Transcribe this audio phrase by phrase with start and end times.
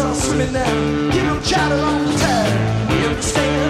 [0.00, 1.12] all swimming now.
[1.14, 3.00] You don't chatter all the time.
[3.00, 3.61] You understand?